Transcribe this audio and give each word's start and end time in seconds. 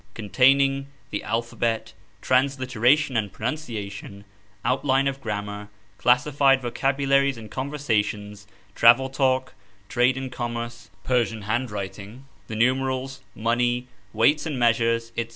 CONTAINING 0.15 0.87
THE 1.11 1.23
ALPHABET, 1.23 1.93
TRANSLITERATION 2.23 3.29
& 3.29 3.29
PRONUNCIATION; 3.31 4.25
OUTLINE 4.65 5.07
OF 5.07 5.21
GRAMMAR; 5.21 5.69
CLASSIFIED 5.99 6.59
VOCABULARIES 6.63 7.37
AND 7.37 7.51
CONVERSATIONS; 7.51 8.47
TRAVEL 8.73 9.09
TALK, 9.09 9.53
TRADE 9.89 10.17
AND 10.17 10.31
COMMERCE; 10.31 10.89
PERSIAN 11.03 11.43
HANDWRITING; 11.43 12.25
THE 12.47 12.55
NUMERALS, 12.55 13.19
MONEY, 13.35 13.89
WEIGHTS 14.11 14.47
& 14.49 14.49
MEASURES; 14.49 15.11
&c. 15.15 15.27